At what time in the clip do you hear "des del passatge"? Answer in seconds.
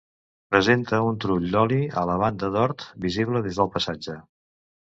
3.49-4.21